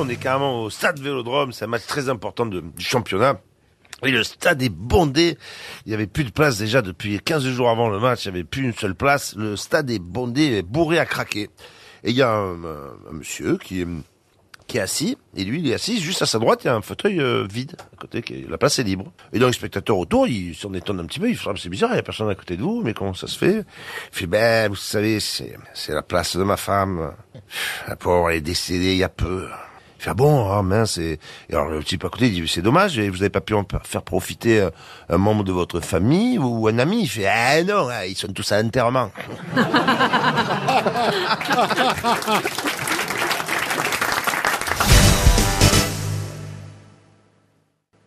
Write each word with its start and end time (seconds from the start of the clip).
On 0.00 0.08
est 0.08 0.16
carrément 0.16 0.62
au 0.62 0.70
stade 0.70 1.00
Vélodrome, 1.00 1.50
c'est 1.50 1.64
un 1.64 1.68
match 1.68 1.84
très 1.86 2.08
important 2.08 2.46
du 2.46 2.62
championnat. 2.78 3.40
Et 4.04 4.12
le 4.12 4.22
stade 4.22 4.62
est 4.62 4.68
bondé. 4.68 5.36
Il 5.86 5.90
y 5.90 5.94
avait 5.94 6.06
plus 6.06 6.22
de 6.22 6.30
place 6.30 6.56
déjà 6.56 6.82
depuis 6.82 7.18
15 7.18 7.44
jours 7.48 7.68
avant 7.68 7.88
le 7.88 7.98
match. 7.98 8.24
Il 8.24 8.26
y 8.26 8.28
avait 8.28 8.44
plus 8.44 8.62
une 8.62 8.72
seule 8.72 8.94
place. 8.94 9.34
Le 9.34 9.56
stade 9.56 9.90
est 9.90 9.98
bondé, 9.98 10.62
bourré 10.62 11.00
à 11.00 11.04
craquer. 11.04 11.50
Et 12.04 12.10
il 12.10 12.14
y 12.14 12.22
a 12.22 12.30
un, 12.30 12.56
monsieur 13.10 13.58
qui 13.58 13.80
est, 13.80 14.78
assis. 14.78 15.18
Et 15.34 15.42
lui, 15.42 15.58
il 15.58 15.68
est 15.68 15.74
assis 15.74 16.00
juste 16.00 16.22
à 16.22 16.26
sa 16.26 16.38
droite. 16.38 16.62
Il 16.62 16.68
y 16.68 16.70
a 16.70 16.76
un 16.76 16.80
fauteuil 16.80 17.20
euh, 17.20 17.44
vide 17.50 17.74
à 17.92 17.96
côté. 17.96 18.22
Qui 18.22 18.46
la 18.48 18.56
place 18.56 18.78
est 18.78 18.84
libre. 18.84 19.10
Et 19.32 19.40
donc, 19.40 19.48
les 19.48 19.54
spectateurs 19.54 19.98
autour, 19.98 20.28
ils 20.28 20.54
s'en 20.54 20.72
étonnent 20.74 21.00
un 21.00 21.06
petit 21.06 21.18
peu. 21.18 21.28
Ils 21.28 21.36
font, 21.36 21.50
Ah, 21.50 21.58
c'est 21.60 21.70
bizarre, 21.70 21.90
il 21.94 21.96
y 21.96 21.98
a 21.98 22.04
personne 22.04 22.30
à 22.30 22.36
côté 22.36 22.56
de 22.56 22.62
vous. 22.62 22.82
Mais 22.84 22.94
comment 22.94 23.14
ça 23.14 23.26
se 23.26 23.36
fait? 23.36 23.64
Il 24.12 24.16
fait, 24.16 24.26
ben, 24.28 24.68
vous 24.68 24.76
savez, 24.76 25.18
c'est, 25.18 25.56
la 25.88 26.02
place 26.02 26.36
de 26.36 26.44
ma 26.44 26.56
femme. 26.56 27.14
La 27.88 27.96
pauvre, 27.96 28.30
est 28.30 28.40
décédée 28.40 28.92
il 28.92 28.98
y 28.98 29.04
a 29.04 29.08
peu. 29.08 29.48
Il 29.98 30.04
fait, 30.04 30.14
bon, 30.14 30.50
ah 30.52 30.62
mince, 30.62 30.98
et, 30.98 31.18
alors 31.50 31.68
le 31.68 31.82
type 31.82 32.04
à 32.04 32.08
côté, 32.08 32.30
dit, 32.30 32.46
c'est 32.46 32.62
dommage, 32.62 32.98
vous 32.98 33.16
n'avez 33.16 33.30
pas 33.30 33.40
pu 33.40 33.54
en 33.54 33.66
faire 33.82 34.02
profiter 34.02 34.60
euh, 34.60 34.70
un 35.08 35.18
membre 35.18 35.42
de 35.42 35.52
votre 35.52 35.80
famille 35.80 36.38
ou 36.38 36.68
un 36.68 36.78
ami. 36.78 37.02
Il 37.02 37.08
fait, 37.08 37.26
ah 37.26 37.62
non, 37.64 37.88
ah, 37.90 38.06
ils 38.06 38.16
sont 38.16 38.28
tous 38.28 38.52
à 38.52 38.60
enterrement. 38.60 39.10